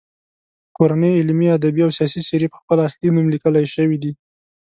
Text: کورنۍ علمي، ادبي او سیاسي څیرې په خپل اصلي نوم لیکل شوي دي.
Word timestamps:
کورنۍ 0.77 1.11
علمي، 1.19 1.47
ادبي 1.57 1.81
او 1.85 1.91
سیاسي 1.97 2.21
څیرې 2.27 2.47
په 2.51 2.57
خپل 2.61 2.77
اصلي 2.87 3.09
نوم 3.15 3.25
لیکل 3.33 3.53
شوي 3.75 3.97
دي. 4.03 4.11